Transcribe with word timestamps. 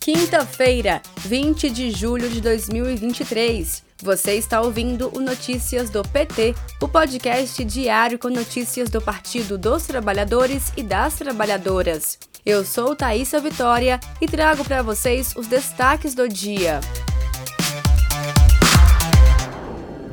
Quinta-feira, 0.00 1.02
20 1.18 1.68
de 1.68 1.90
julho 1.90 2.30
de 2.30 2.40
2023. 2.40 3.82
Você 4.00 4.34
está 4.34 4.60
ouvindo 4.60 5.10
o 5.14 5.20
Notícias 5.20 5.90
do 5.90 6.02
PT, 6.02 6.54
o 6.80 6.88
podcast 6.88 7.62
diário 7.64 8.18
com 8.18 8.28
notícias 8.30 8.88
do 8.88 9.02
Partido 9.02 9.58
dos 9.58 9.86
Trabalhadores 9.86 10.72
e 10.76 10.82
das 10.82 11.16
Trabalhadoras. 11.16 12.18
Eu 12.46 12.64
sou 12.64 12.94
Thaisa 12.94 13.40
Vitória 13.40 13.98
e 14.20 14.26
trago 14.26 14.64
para 14.64 14.82
vocês 14.82 15.34
os 15.36 15.46
destaques 15.46 16.14
do 16.14 16.28
dia. 16.28 16.80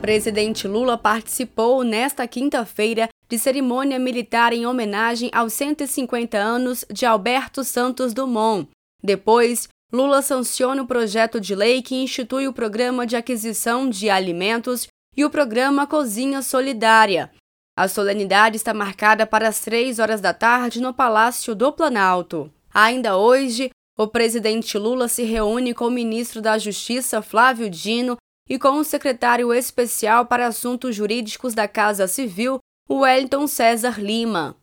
Presidente 0.02 0.68
Lula 0.68 0.98
participou 0.98 1.84
nesta 1.84 2.28
quinta-feira 2.28 3.08
de 3.30 3.40
cerimônia 3.40 3.98
militar 3.98 4.52
em 4.52 4.66
homenagem 4.66 5.30
aos 5.34 5.54
150 5.54 6.38
anos 6.38 6.84
de 6.92 7.06
Alberto 7.06 7.64
Santos 7.64 8.14
Dumont. 8.14 8.68
Depois, 9.04 9.70
Lula 9.96 10.22
sanciona 10.22 10.84
o 10.84 10.86
projeto 10.86 11.40
de 11.40 11.56
lei 11.56 11.82
que 11.82 11.96
institui 11.96 12.50
o 12.50 12.54
Programa 12.54 13.08
de 13.08 13.16
Aquisição 13.16 13.90
de 13.90 14.10
Alimentos 14.10 14.90
e 15.16 15.24
o 15.24 15.30
Programa 15.30 15.88
Cozinha 15.88 16.42
Solidária. 16.42 17.32
A 17.78 17.88
solenidade 17.88 18.58
está 18.58 18.74
marcada 18.74 19.26
para 19.26 19.48
as 19.48 19.62
três 19.62 19.98
horas 19.98 20.20
da 20.20 20.34
tarde 20.34 20.82
no 20.82 20.94
Palácio 20.94 21.56
do 21.56 21.72
Planalto. 21.72 22.52
Ainda 22.74 23.16
hoje, 23.16 23.70
o 23.98 24.06
presidente 24.06 24.78
Lula 24.78 25.08
se 25.08 25.24
reúne 25.24 25.74
com 25.74 25.88
o 25.88 25.92
ministro 25.92 26.42
da 26.42 26.58
Justiça, 26.58 27.22
Flávio 27.22 27.70
Dino, 27.70 28.18
e 28.50 28.60
com 28.60 28.78
o 28.78 28.84
secretário 28.84 29.54
especial 29.54 30.26
para 30.26 30.48
assuntos 30.48 30.94
jurídicos 30.94 31.54
da 31.54 31.70
Casa 31.70 32.06
Civil, 32.06 32.60
Wellington 32.90 33.48
César 33.48 33.98
Lima. 33.98 34.58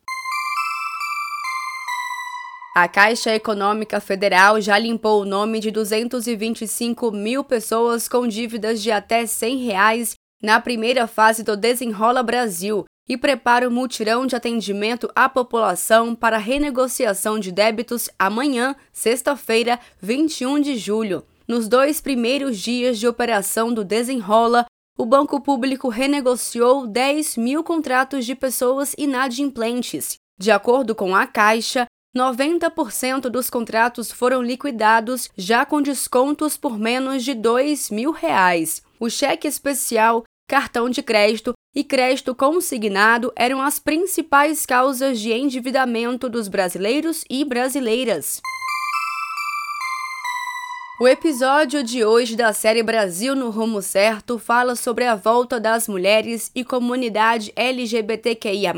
A 2.75 2.89
Caixa 2.89 3.35
Econômica 3.35 4.01
Federal 4.01 4.59
já 4.59 4.79
limpou 4.79 5.21
o 5.21 5.27
nome 5.27 5.61
de 5.61 5.71
225 5.71 7.13
mil 7.13 7.45
pessoas 7.45 8.09
com 8.09 8.27
dívidas 8.27 8.83
de 8.83 8.91
até 8.91 9.27
100 9.27 9.59
reais 9.59 10.15
na 10.43 10.59
primeira 10.59 11.07
fase 11.07 11.43
do 11.43 11.55
Desenrola 11.55 12.23
Brasil 12.23 12.87
e 13.07 13.19
prepara 13.19 13.69
o 13.69 13.71
mutirão 13.71 14.27
de 14.27 14.35
atendimento 14.35 15.11
à 15.15 15.29
população 15.29 16.15
para 16.15 16.39
renegociação 16.39 17.39
de 17.39 17.53
débitos 17.53 18.09
amanhã, 18.19 18.75
sexta-feira, 18.91 19.79
21 20.01 20.59
de 20.59 20.79
julho. 20.79 21.27
Nos 21.47 21.69
dois 21.69 22.01
primeiros 22.01 22.59
dias 22.59 22.99
de 22.99 23.07
operação 23.07 23.71
do 23.71 23.85
Desenrola, 23.85 24.65
o 24.97 25.05
Banco 25.05 25.43
Público 25.43 25.91
renegociou 25.91 26.87
10 26.87 27.37
mil 27.37 27.63
contratos 27.63 28.25
de 28.25 28.35
pessoas 28.35 28.95
inadimplentes. 28.97 30.17
De 30.39 30.51
acordo 30.51 30.95
com 30.95 31.15
a 31.15 31.27
Caixa, 31.27 31.87
90% 32.15 33.31
dos 33.31 33.49
contratos 33.49 34.13
foram 34.13 34.43
liquidados 34.43 35.31
já 35.37 35.65
com 35.65 35.81
descontos 35.81 36.57
por 36.59 36.79
menos 36.79 37.25
de 37.25 37.35
2 37.35 37.91
mil 37.91 38.11
reais. 38.11 38.83
O 39.01 39.09
cheque 39.09 39.49
especial, 39.49 40.23
cartão 40.47 40.91
de 40.91 41.03
crédito 41.03 41.55
e 41.75 41.83
crédito 41.83 42.35
consignado 42.35 43.33
eram 43.35 43.63
as 43.63 43.79
principais 43.79 44.67
causas 44.67 45.19
de 45.19 45.33
endividamento 45.33 46.29
dos 46.29 46.49
brasileiros 46.49 47.25
e 47.31 47.45
brasileiras. 47.45 48.43
O 51.01 51.09
episódio 51.09 51.83
de 51.83 52.05
hoje 52.05 52.37
da 52.37 52.53
série 52.53 52.83
Brasil 52.83 53.35
no 53.35 53.51
Rumo 53.51 53.81
Certo 53.81 54.39
fala 54.39 54.77
sobre 54.77 55.05
a 55.05 55.17
volta 55.17 55.59
das 55.59 55.89
mulheres 55.89 56.51
e 56.55 56.63
comunidade 56.63 57.53
LGBTQIA, 57.57 58.73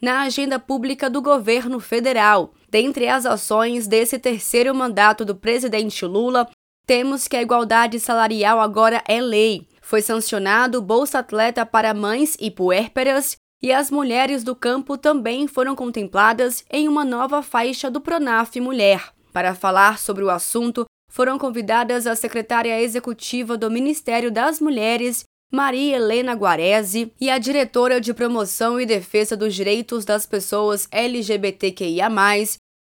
na 0.00 0.22
agenda 0.22 0.58
pública 0.58 1.08
do 1.08 1.22
governo 1.22 1.80
federal. 1.80 2.52
Dentre 2.68 3.08
as 3.08 3.24
ações 3.24 3.86
desse 3.86 4.18
terceiro 4.18 4.74
mandato 4.74 5.24
do 5.24 5.34
presidente 5.34 6.04
Lula, 6.04 6.48
temos 6.86 7.26
que 7.26 7.36
a 7.36 7.42
igualdade 7.42 7.98
salarial 7.98 8.60
agora 8.60 9.02
é 9.08 9.20
lei. 9.20 9.66
Foi 9.80 10.02
sancionado 10.02 10.78
o 10.78 10.82
Bolsa 10.82 11.20
Atleta 11.20 11.64
para 11.64 11.94
mães 11.94 12.36
e 12.40 12.50
puérperas 12.50 13.36
e 13.62 13.72
as 13.72 13.90
mulheres 13.90 14.44
do 14.44 14.54
campo 14.54 14.98
também 14.98 15.46
foram 15.46 15.74
contempladas 15.74 16.64
em 16.70 16.88
uma 16.88 17.04
nova 17.04 17.42
faixa 17.42 17.90
do 17.90 18.00
Pronaf 18.00 18.60
Mulher. 18.60 19.12
Para 19.32 19.54
falar 19.54 19.98
sobre 19.98 20.22
o 20.22 20.30
assunto, 20.30 20.84
foram 21.10 21.38
convidadas 21.38 22.06
a 22.06 22.14
secretária 22.14 22.80
executiva 22.80 23.56
do 23.56 23.70
Ministério 23.70 24.30
das 24.30 24.60
Mulheres, 24.60 25.24
Maria 25.50 25.96
Helena 25.96 26.34
Guarese, 26.34 27.12
e 27.20 27.30
a 27.30 27.38
diretora 27.38 28.00
de 28.00 28.12
Promoção 28.12 28.80
e 28.80 28.84
Defesa 28.84 29.36
dos 29.36 29.54
Direitos 29.54 30.04
das 30.04 30.26
Pessoas 30.26 30.88
LGBTQIA, 30.90 32.08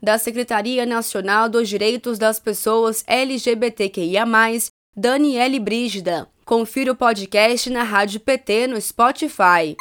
da 0.01 0.17
Secretaria 0.17 0.85
Nacional 0.85 1.49
dos 1.49 1.67
Direitos 1.67 2.17
das 2.17 2.39
Pessoas 2.39 3.03
LGBTQIA, 3.07 4.25
Daniele 4.95 5.59
Brígida. 5.59 6.29
Confira 6.45 6.91
o 6.91 6.95
podcast 6.95 7.69
na 7.69 7.83
Rádio 7.83 8.19
PT 8.19 8.67
no 8.67 8.79
Spotify. 8.79 9.75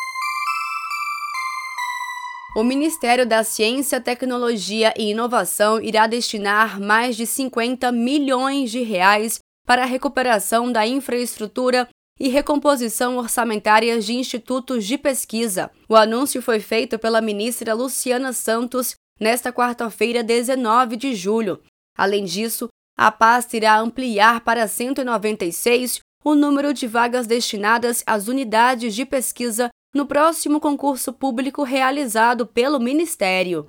O 2.56 2.62
Ministério 2.62 3.26
da 3.26 3.44
Ciência, 3.44 4.00
Tecnologia 4.00 4.94
e 4.96 5.10
Inovação 5.10 5.80
irá 5.80 6.06
destinar 6.06 6.80
mais 6.80 7.16
de 7.16 7.26
50 7.26 7.92
milhões 7.92 8.70
de 8.70 8.82
reais 8.82 9.38
para 9.66 9.82
a 9.82 9.86
recuperação 9.86 10.70
da 10.70 10.86
infraestrutura 10.86 11.88
e 12.18 12.28
recomposição 12.28 13.16
orçamentárias 13.16 14.04
de 14.04 14.14
institutos 14.14 14.84
de 14.84 14.96
pesquisa. 14.96 15.70
O 15.88 15.96
anúncio 15.96 16.40
foi 16.40 16.60
feito 16.60 16.98
pela 16.98 17.20
ministra 17.20 17.74
Luciana 17.74 18.32
Santos 18.32 18.94
nesta 19.20 19.52
quarta-feira, 19.52 20.22
19 20.22 20.96
de 20.96 21.14
julho. 21.14 21.60
Além 21.96 22.24
disso, 22.24 22.68
a 22.96 23.10
pasta 23.10 23.56
irá 23.56 23.78
ampliar 23.78 24.40
para 24.40 24.66
196 24.66 26.00
o 26.24 26.34
número 26.34 26.72
de 26.72 26.86
vagas 26.86 27.26
destinadas 27.26 28.02
às 28.06 28.28
unidades 28.28 28.94
de 28.94 29.04
pesquisa 29.04 29.68
no 29.94 30.06
próximo 30.06 30.58
concurso 30.58 31.12
público 31.12 31.62
realizado 31.62 32.46
pelo 32.46 32.80
Ministério. 32.80 33.68